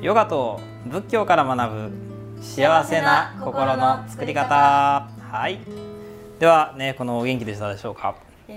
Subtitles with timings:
[0.00, 1.90] ヨガと仏教から学ぶ
[2.40, 5.08] 幸せな心の作り方。
[5.20, 5.58] はい。
[6.38, 8.14] ではねこのお元気でしたでしょうか？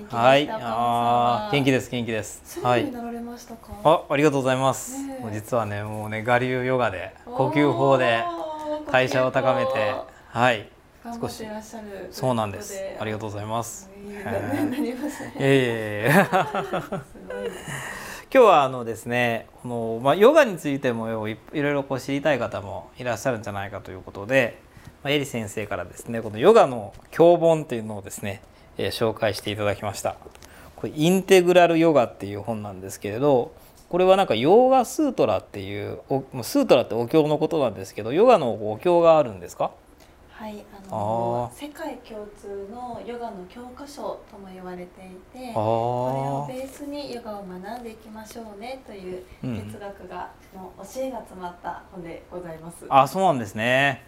[0.09, 0.47] はい。
[0.51, 2.59] あ元気です元気です。
[2.63, 2.91] はい。
[3.83, 8.23] あありがとうございます、ね、実はねもうね我流ヨガで呼吸法で
[8.91, 9.95] 代謝を高めて
[10.29, 10.69] はい。
[11.19, 11.43] 少し。
[12.11, 12.85] そうなんです。
[12.99, 13.89] ありがとうございます。
[15.39, 16.13] ええ
[18.33, 24.61] 今日はあのですねこの、まあ、ヨガについてもいろいろこう知りたい方もいらっしゃるんじゃないかということで、
[25.03, 28.41] まあ、エリ先生からですねこのヨガの教本っていうのをですね、
[28.77, 30.15] えー、紹介していただきました。
[30.77, 33.53] これインテグラルヨガっていう本なんですけれど
[33.89, 35.99] これはなんかヨガスートラっていう
[36.41, 39.71] スートラってお経のことなんですけどヨガのお経があるんですか？
[40.41, 52.87] はいあの世界共通のヨガの教科書とも言われていてこれをベースにヨガを学んでいきましょうねという哲学が、の教えが詰まった本でございます。
[52.89, 54.03] あそうなんですね。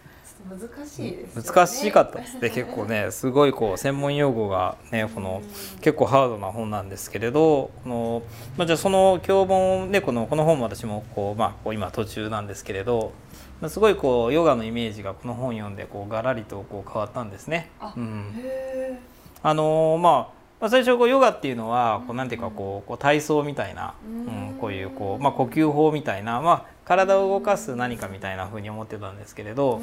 [0.48, 5.42] 難しいです、ね、難しかったですね結構ね すごいこう専門用語がねこの
[5.80, 8.22] 結構ハードな本なんですけれどこの、
[8.56, 13.12] まあ、じゃあその教本でこのこの本も私もこう、まあ、今途中なんですけれど
[13.68, 17.70] すごいこうヨガのイメージがこの本読んでこうガラリとこう変わったんですね。
[17.96, 18.34] うん、
[19.42, 29.82] あのまあ最初こうヨガっていうのはこうなんていうかこうこう体操みたいな、うん、こういうこう、まあ、呼吸法みたいな、まあ、体を動かす何かみたいなふうに思ってたんですけれど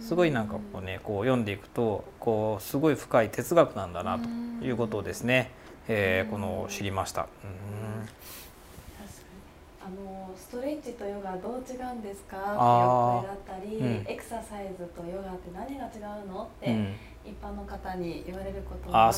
[0.00, 5.50] すごいなんかこうねこう読んでいくとこうすごい深い哲学なんだなということをですね、
[5.88, 7.28] えー、この知りました。
[7.44, 7.62] うん
[9.84, 16.94] あのストレッチとヨガどう違うんですかっていう声だったり、うん、エクササイズとヨガって何が違うのって、うん、
[17.24, 19.16] 一般の方に言われることがある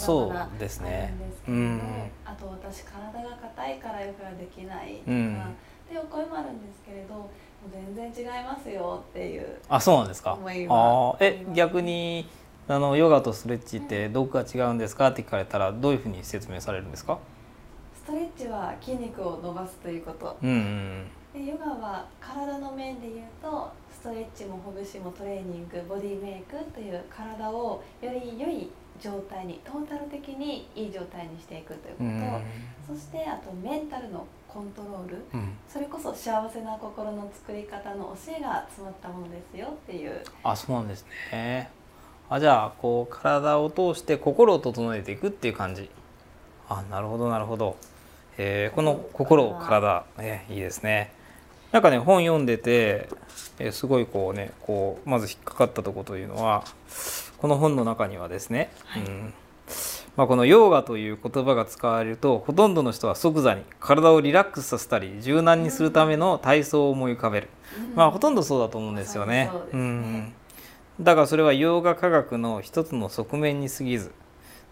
[0.55, 5.39] んですけど、ね、あと私体が硬いからヨガができないとか、うん、っ
[5.87, 7.31] ていう声もあるんですけれど
[7.70, 10.39] 全然違いますよっていうあそうなんですか。
[10.69, 12.27] あえ逆に
[12.69, 17.19] あのヨガとストレッチってどこが違うんですかって聞かれたらどういうふうに説明されるんですか？
[17.19, 17.33] ス
[18.07, 28.70] トレッチは筋肉を伸ばすということ、うんうん、でヨガは体の面で言うとストレッチもほぐしもトレーニングボディメイクという体をより良い
[29.01, 40.23] 状態にトータル的にいい状態にしていくということ、うん、そしてあとメンタルのコントロール、うん、それこそ幸せな心の作り方の教えが詰まったものですよっていう。
[40.45, 41.71] あそうなんですね。
[42.31, 45.91] あじゃあこう体を通して心を整えていくっていう感じ。
[46.69, 47.77] あなるほどなるほど
[48.39, 51.12] えー、この心体、ね、いいですね。
[51.72, 53.08] なんかね本読んでて、
[53.58, 56.64] えー、すごいこうねこうまず引っかかったとこというのは
[57.39, 59.34] この本の中にはですね、はい、うん。
[60.17, 67.48] まあ、このヨーガという言葉が使われるとほとんどの人は即座に体をリラックスさせたり柔軟にするための体操を思い浮かべる、
[67.90, 69.50] うん、まあほとんどそうだと思うんですよね。
[69.73, 69.83] うね。
[69.83, 70.33] うん、
[71.00, 74.12] だからそれはヨーガ科学の一つの側面に過ぎず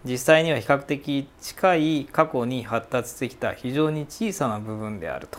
[0.05, 5.39] 実際には比較的近い過去に発達してきた非常に小さな部分であると。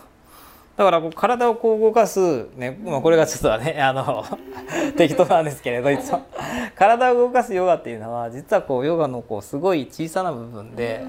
[0.76, 4.24] だからこう体をこう動かす、ねまあ、これがちょっとねあの
[4.96, 6.26] 適当なんですけれどいつも。
[6.74, 11.04] 体を動かすヨガっていうのは実はこうヨガのこうすごい小さな部分で、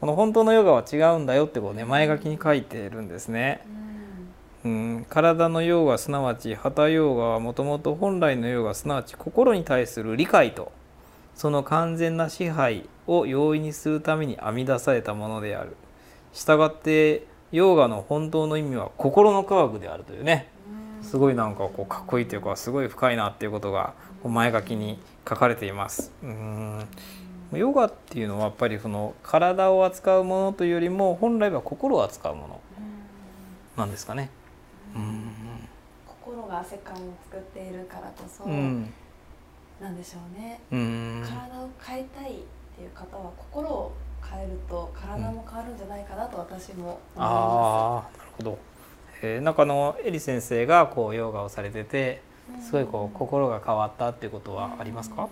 [0.00, 3.62] この本当のヨガは違うんだよってこう、ね、前書きに書いているんですね。
[4.64, 10.70] うん、体のヨガすなわち旗ヨガはもともと本来のヨガすなわち心に対する理解と
[11.34, 15.76] その完全な支配を容易にするために編み出されたものである。
[16.32, 20.48] したがってヨーガの本当の意味は心の科学であるというね。
[21.02, 23.94] すごいなんかこうかっこいいというかすごい深いなっていうことが
[24.24, 26.12] 前書きに書かれています。
[26.22, 26.86] うん。
[27.52, 32.60] ヨガっていうのはやっぱりその体を扱うものというよりも本来は心を扱うもの。
[33.76, 34.30] なんですかね。
[34.94, 35.32] うん。
[36.06, 38.92] 心が世界を作っているからこそ、うん
[39.82, 40.76] なんでしょうね、う
[41.26, 42.34] 体を変えたいっ
[42.76, 43.92] ていう方は心を
[44.24, 48.16] 変えると体も変わるんじゃないかなと私も思います。
[48.16, 48.58] あなるほど、
[49.22, 52.22] えー、なんかあのエリ先生がこうヨガをされてて
[52.60, 55.28] すごいこう心が変わったっていうことはありますか、うん、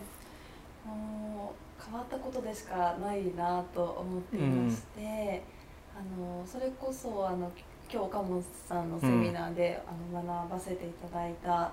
[1.84, 7.52] 変わったことでしかないなと思っていまして、うん、あのそれこそあの
[7.92, 9.80] 今日岡本さんのセミナーで、
[10.10, 11.72] うん、あの学ばせていただいた、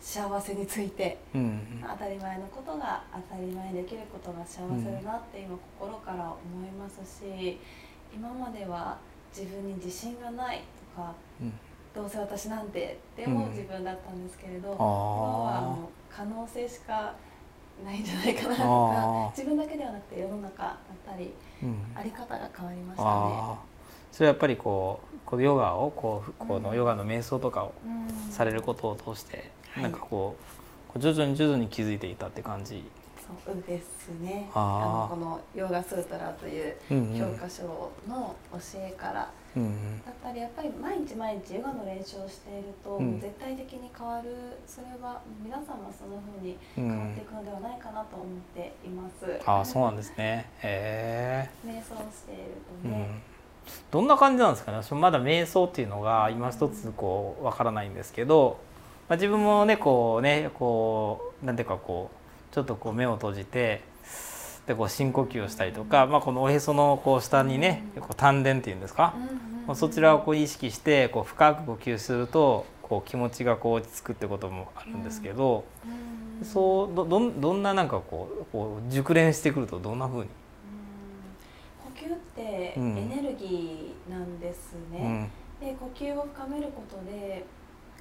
[0.00, 7.58] 幸せについて、うん、当たり前のことが当たり前にできることが幸せだなって今心から思いますし
[8.14, 8.96] 今までは
[9.36, 10.62] 自分に自信がない
[10.96, 11.52] とか、うん、
[11.94, 17.14] どうせ私なんてって思う自分だったんですけれど、うん、今はもう可能性しか
[17.84, 21.32] ないんじゃないかなとか自分だけではなくて世の中だったり、
[21.94, 23.77] あり方が変わりましたね。
[24.12, 30.36] それはやっぱりこうこのヨガをこうこのヨガの瞑想とかをうんされることを通して、はいなんかこ
[30.94, 32.82] う徐々に徐々に気づいていたって感じ。
[33.44, 37.62] そうですねあーのこの「ヨガスートラ」といううんうん教科書
[38.08, 44.34] の教えからうんうんだったりやっぱり毎日毎日ヨガの練習をしていると、絶対的に変わる
[44.66, 49.40] それは皆さんもその風にうん変わっていくのではないかなと思っています。
[49.44, 50.48] ああそうなんですね。
[50.62, 52.42] へ瞑想をしている
[52.86, 52.88] え。
[52.88, 53.22] とね、うん。
[53.90, 54.78] どんな感じなんですかね？
[54.78, 58.58] 私もまだ瞑想っていうのが今一つこうわからないんですけど、
[59.08, 62.10] まあ、自分もねこうねこうなんていうかこ
[62.50, 63.82] うちょっとこう目を閉じて。
[64.66, 69.14] でこう深呼吸をしたりとか、まあ、このおへそのこう下にねこう丹田っていうんですか、
[69.66, 80.34] うそちらをこう意識してこう深く呼吸するとこう気持ちがこう落ち着くってこともあるんですけど、うんそうどどんどんななんかこうこう熟練してくるとどんな風に、うん呼
[82.08, 83.08] 吸ってエうん。
[83.08, 87.44] ネルギーなんですね、で呼吸を深めることで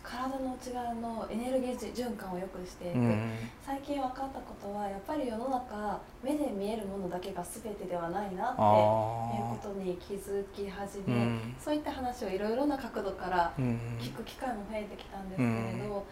[0.03, 3.05] 体の内側のエネルギー循環を良くしていく、うん。
[3.05, 3.31] うん
[3.65, 13.51] 最近分かったことはやっぱり世の中目で見えるものだけが全てではないなっていうあことに気づき始め、うんそういった話をいろいろな角度から
[13.99, 16.05] 聞く機会も増えてきたんですけれど、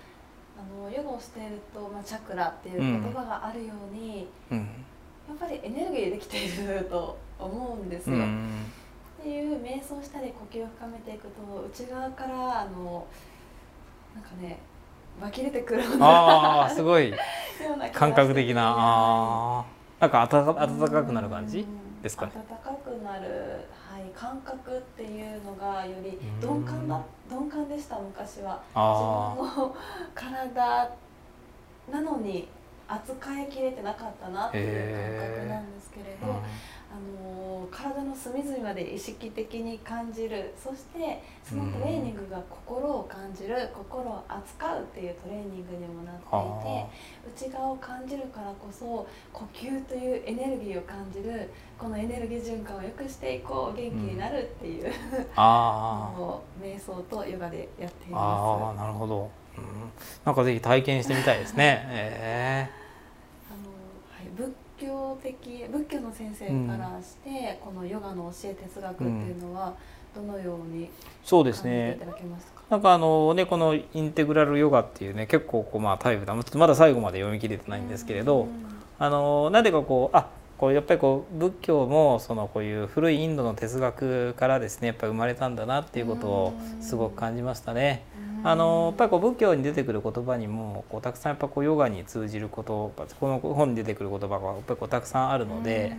[0.58, 4.58] あのヨガをしていると、まあ、チャクラっていう言葉があるように、うん。
[5.30, 8.16] やっぱりエネルギーでできていると思うんですよ。
[8.16, 8.50] うん。
[9.20, 13.08] っていう瞑想したり呼吸を深めていくと内側からあの
[14.14, 14.60] なんかね
[15.22, 17.14] 湧き出てくるようなすごい
[17.94, 19.66] 感覚的な。
[20.00, 21.62] なんかあた暖かくなる感じ？
[21.62, 22.02] うん。
[22.02, 22.34] ですかね。
[22.36, 26.64] 暖かくなる、はい、感覚っていうのがよりうん。
[26.64, 28.62] 鈍感だ鈍感でした昔は。
[28.76, 29.76] あ自分の
[30.14, 30.92] 体
[31.92, 32.48] なのに
[32.88, 36.36] 扱いきれてなかったなっていう感覚なんですけれど、ー。
[36.96, 40.54] あの体の隅々まで意識的に感じる。
[40.58, 43.70] そしてそのトレーニングが心を感じる。
[43.74, 51.50] 心を扱うっていうトレーニングにもなっていて内側を感じるからこそ呼吸というエネルギーを感じる。
[51.78, 53.78] このエネルギー循環を良くしていこう。
[53.78, 54.92] 元気になるっていう、
[55.36, 56.18] あー。
[56.18, 59.64] のを瞑想とヨガでやっていあまーなるほど、うん、
[60.26, 61.86] なんかぜひ体験してみたいですね。
[61.90, 62.70] え
[63.48, 63.54] す。
[63.54, 69.74] あのはい、仏教的仏教の先生からして、このヨガの教え哲学っていうのは
[70.16, 70.90] どのようにー
[71.24, 72.62] そう感じていですねただけますか？
[72.70, 76.34] なんかあのねこのインテグラルヨガっていうね結構こうまあタイプだ。
[76.34, 78.50] ちょっとまだ最後まで読み切れてないんですけれど、うん。
[78.98, 88.04] あのなんでかこうあこうやっぱりこう仏教もそのこういう古いインドの哲学からですねやっぱり生まれたんだなっていうことをすごく感じましたね。
[88.48, 95.98] あのやっぱりこう仏教に出てくる言葉にもこうたくさんやっぱこうヨガに通じることこの本に出てくる言葉がやっぱりこうたくさんあるので、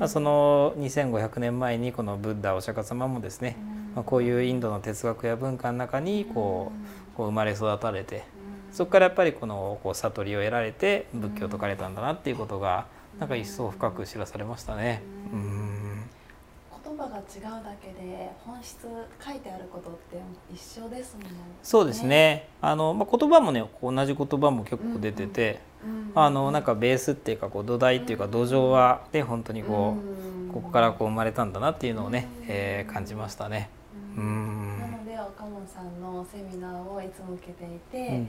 [0.00, 3.56] まあ、その2500年前にこのブッダお釈迦様もですね、
[3.94, 6.72] まあ、こういうインドの哲学や文化の中にこ
[7.14, 8.24] うこう生まれ育たれて
[8.72, 12.88] そこからやっぱりこのこう悟りを得られて仏教を説かれたんだなっていうことが
[13.20, 15.02] なんか一層深く知らされましたね。
[15.32, 15.75] ううん
[17.34, 18.86] 違うだけで本質
[19.24, 20.20] 書いてあることって
[20.52, 21.30] 一緒ですもんね。
[21.62, 22.48] そうですね。
[22.60, 26.12] あのまあ言葉もね同じ言葉も結構出てて、うん。
[26.14, 29.96] あのなんかベースっていうかこう土台っていうか土壌はで本当にこ
[30.50, 33.68] うここからこう生まれたんだなっていうのをね、えー感じましたね。
[34.16, 38.28] ううんんなので岡本さんのセミナーをいつも受けていて、うん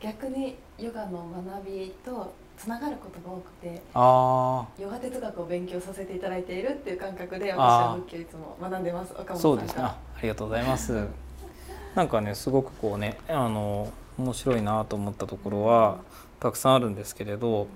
[0.00, 9.14] 逆にヨガの学びとつながることが多くてあヨガ哲学を勉強させていただいているっていう感覚で私あはー仏教いつも学んでます。
[9.14, 9.82] 岡あ本さそうんですね。
[9.82, 11.06] あありがとうございます。
[11.96, 16.00] なんかねすごくこうねあの面白いなと思ったところは
[16.38, 17.66] たくさんあるんですけれど。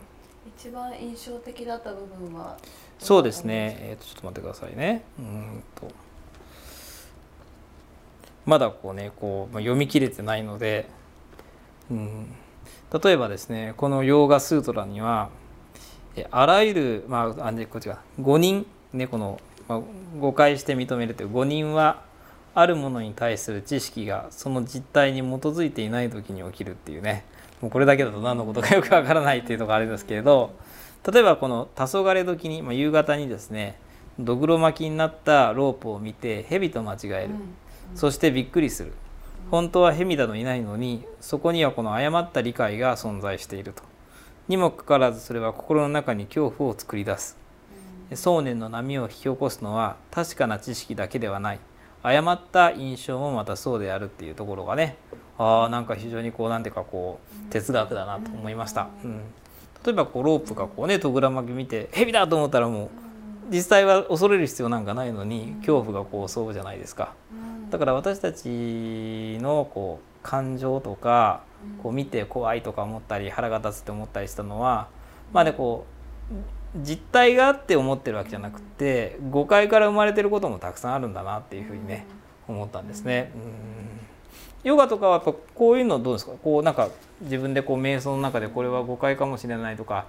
[0.56, 2.58] 一番印象的だった部分は
[2.98, 5.02] そうですね、えー、とちょっと待ってくださいね。
[5.18, 5.88] うーんと。
[8.44, 10.90] まだこうねこう、まあ、読み切れてないので、
[11.90, 12.26] うん、
[13.02, 15.30] 例えばですねこの「ヨーガスートラ」には
[16.16, 19.80] えあらゆる、まあ、あでこっちが5人、ね、この、まあ、
[20.20, 22.02] 誤解して認めるという5人は
[22.54, 27.24] あるものに対する知識がその実態に基づいていない時に起きるっていうね。
[27.60, 30.52] もうこれだけだと何のことかよくわからないっていうところがあるんですけれど
[31.10, 33.78] 例えばこの黄昏時に、まあ、夕方にですね
[34.18, 37.30] どぐろ巻きになったロープを見て蛇と間違える、
[37.94, 38.92] そしてびっくりする
[39.50, 43.82] 本当は蛇などいないのにそこにはこの誤った理解が存在していると。
[44.48, 47.36] にもかかわらずそれは心の中に恐怖を作り出す。
[48.14, 51.60] 想念の波を引き起こすのは確かな知識だけではない。
[52.02, 54.96] 誤った印象もまたそうであるっていうところがね。
[55.38, 59.20] あーなんか非常にこうなんていうかこう哲学だなと思いました、うん、
[59.84, 62.90] 例えばこうロープがこうねとぐら巻き見て蛇だと思ったらもう
[63.50, 67.12] 実際は恐れる必要なんかないのに恐怖がこう襲うじゃないですか。
[67.74, 68.46] だから私たち
[69.42, 71.42] のこう感情とか
[71.82, 74.86] こう見て怖いとか思ったり腹が立つって思ったりしたのは
[75.32, 75.84] まあねこ
[76.30, 82.06] う実態があって思ってるわけじゃなくて誤解から生まれてることもたくさんあるんだなっていうふうにね
[82.46, 83.32] 思ったんですね。
[83.34, 84.70] うん。
[84.70, 86.32] ヨガとかはこういうのどうですか？
[86.44, 86.90] こうなんか
[87.22, 90.06] 自分でこう瞑想の中でこれは誤解かもしれないとか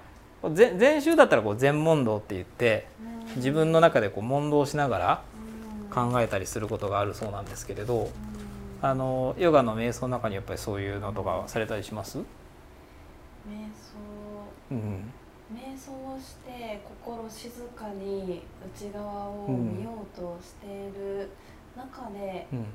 [0.53, 2.85] 禅宗だったらこう禅問答って言って
[3.37, 5.23] 自分の中でこう問答しながら
[5.95, 8.11] 考えたりすることがあるそうなんですけれど
[8.81, 12.17] あのヨガの瞑想の中にやっぱりそういうのとかされたりします？
[12.17, 13.95] 瞑想、
[14.71, 15.11] うん、
[15.53, 18.43] 瞑想をして心静かに
[18.75, 21.29] 内側を見ようとしている
[21.77, 22.65] 中で、うん、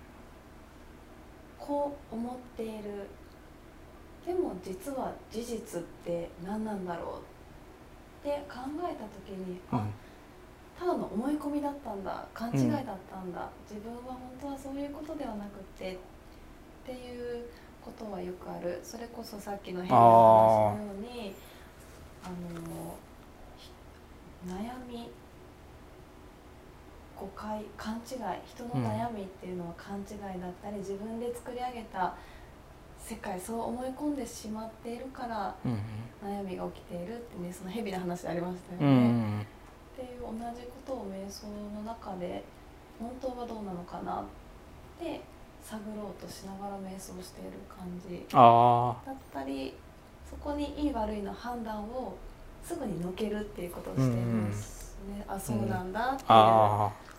[1.59, 3.07] こう思っている。
[4.27, 7.21] でも実は事実って何なんだろ
[8.25, 9.87] うって考えた時に、うん、あ
[10.81, 15.97] ただの思い込みだったんだ勘違いだったんだ、うん、自分は本当はそういうことではなくてっ
[16.87, 16.95] てい
[17.39, 17.45] う
[17.85, 18.81] ことはよくある。
[18.83, 21.35] それこそさっきの変な話のように
[22.25, 22.31] あ
[24.49, 25.11] の悩み
[27.15, 28.01] 誤解勘違い
[28.47, 32.15] 人の悩みっていうのは勘違いだったり、自分で作り上げた
[32.99, 35.55] 世界そう思い込んでしまっているから
[36.25, 38.87] 悩みが起きているってねその蛇の話ありましたよね。
[38.87, 39.09] うんう
[39.41, 39.47] ん、
[40.01, 42.43] っていう同じことを瞑想の中で
[42.99, 44.25] 本当はどうなのかなっ
[44.99, 45.21] て
[45.63, 49.75] 探ろうとしながら瞑想している感じだったり
[50.29, 52.17] そこにいい悪いの判断を
[52.65, 57.10] すぐにのけるっていうことをしていますね、うん、あそうなんだっていう。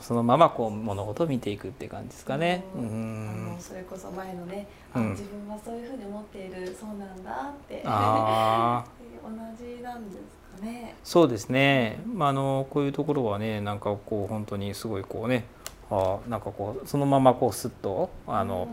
[0.00, 2.64] そのままこう物事を見ていくって感じですかね。
[2.74, 8.84] うん、あのそれこそ前のね、あ、うん、自分はそういうふうに思っているそうなんだってあ
[9.22, 9.30] 同
[9.64, 10.94] じなんですかね。
[11.04, 12.00] そうですね。
[12.06, 15.44] まああのこういうところはねなんかこう本当にすごいこうね。
[15.92, 18.68] あなんかこうそのままこうすっとあの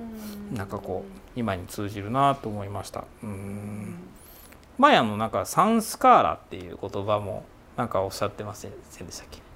[0.54, 3.06] なんかこう今に通じるなと思いました。
[3.24, 3.96] うん
[4.78, 7.44] 前あのなんかサンスカーラっていう言葉も
[7.76, 8.78] なんかおっしゃってませんで
[9.12, 9.47] したっけ？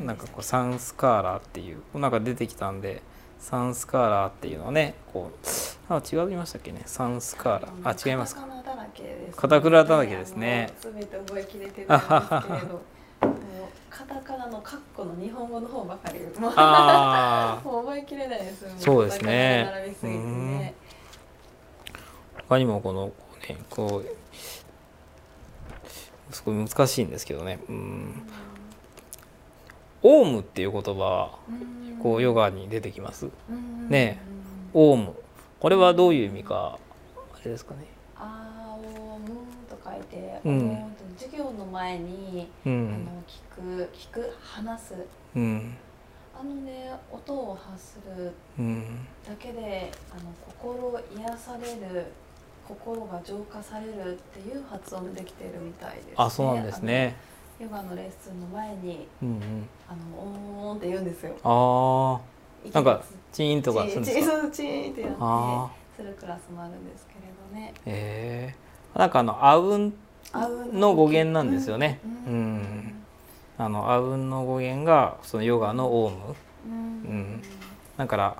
[0.00, 3.02] なんかこうサンスカーラーっていうなんか出てきたんで
[3.38, 5.46] サンスカーラーっていうのはねこう
[5.88, 6.82] あ違いましたっけね？
[6.86, 8.08] サンスカーラー。
[8.08, 8.40] あ違いますか。
[9.36, 10.72] カタカナだらけですね。
[10.80, 12.82] すべて覚えきれてたんですけれど。
[13.90, 16.20] カタカナのカッコの日本語の方ばかり。
[16.40, 16.52] もう
[17.84, 19.70] 覚えきれないですそうですね。
[20.02, 20.74] ね
[22.48, 23.12] 他にもこの
[23.48, 24.16] ねこう
[26.34, 27.58] すごい難しいんですけどね。
[27.68, 28.26] うん
[30.06, 31.38] オウムっていう言葉は
[32.02, 33.30] こうヨガに出てきます。
[33.88, 34.20] ね
[34.74, 35.14] オウム。
[35.58, 36.78] これはどういう意味か
[37.32, 37.86] あれですかね。
[38.14, 39.28] あオウム
[39.66, 44.94] と書いて、うん、授業の前に、うん、あの聞く聞く話す、
[45.34, 45.74] うん、
[46.38, 48.32] あのね音を発する
[49.26, 52.04] だけで、あの心癒される
[52.68, 57.16] 心が浄化されるっていう発音でできているみたいです、ね、あそうなんですね。
[57.60, 61.36] ヨガのレッスンの前に、うんうん、あのオーンって言うんですよ。
[61.44, 62.34] ああ。
[62.72, 64.50] なんかチーンとかするんですか？
[64.50, 65.16] チーンってやって
[65.96, 67.20] するクラスもあるんですけれ
[67.60, 67.74] どね。
[67.86, 69.94] ええー、なんかあのアウン
[70.72, 72.00] の語源なんですよね。
[72.26, 72.32] うん。
[72.32, 72.94] うん、
[73.58, 76.16] あのアウンの語源がそのヨガのオウム。
[76.66, 76.72] うん。
[76.72, 76.76] う
[77.12, 77.42] ん、
[77.96, 78.36] だから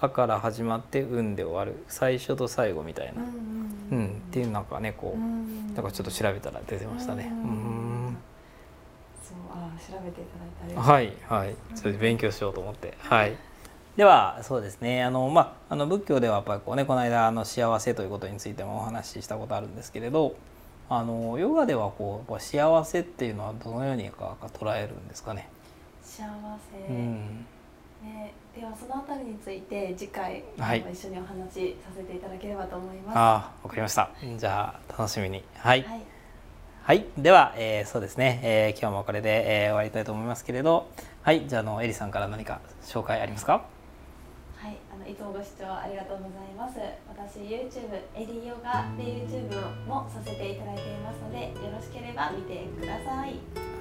[0.00, 7.32] あから始まって運で終わる最初と最後みたいな、うん、うん、っていうなんかねこう、なんかちょっと調べたら出てましたね。
[7.32, 7.85] うん
[9.78, 11.54] 調べていただいたはいはい。
[11.74, 12.94] それで勉強しようと思って。
[12.98, 13.36] はい。
[13.96, 15.02] ではそうですね。
[15.02, 20.36] あの、まあ、あの仏教ではやっぱりこうねこの間あの幸せということについてもお話ししたことあるんですけれど
[20.88, 25.48] あのヨガではこう幸せっていうのはどのようにか捉えるんですかね？
[26.02, 26.24] 幸
[26.88, 27.46] せ、うん。
[28.02, 33.18] ね、ではそのあたりについて次回、はい、一緒にお話しさせていただければと思います。
[33.18, 34.10] あわかりました。
[34.36, 35.42] じゃあ楽しみに。
[35.56, 36.15] はい、はい
[36.86, 37.04] はい。
[37.18, 40.86] では、えー、そうですね、えー、今日もこれで、えー、終わりたいと思いますけれど、
[41.22, 41.48] はい。
[41.48, 43.54] じゃあ、の、エリさんから何か紹介ありますか？
[43.54, 44.76] はい。
[44.94, 46.78] あの、いつもご視聴ありがとうございます。
[47.08, 53.34] 私、YouTube、エリヨガで YouTube もさせていただいていますので、よろしければ見てください。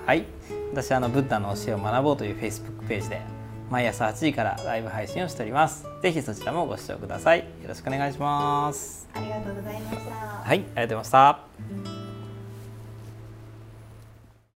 [0.04, 0.26] はい。
[0.74, 3.22] 私、あの、ブッダの教えを学ぼうという Facebook ページで、
[3.70, 5.86] 毎朝8時からライブ配信をしております。
[6.02, 7.42] ぜひそちらもご視聴ください。
[7.42, 9.08] よろしくお願いします。
[9.14, 10.16] ありがとうございました。
[10.16, 11.85] はい、ありがとうございました。